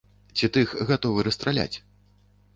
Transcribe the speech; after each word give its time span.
Ці 0.39 0.49
тых 0.55 0.73
гатовы 0.93 1.27
расстраляць? 1.29 1.77